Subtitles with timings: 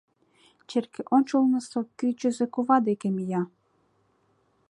[0.69, 3.43] Черке ончылнысо кӱчызӧ кува деке мия.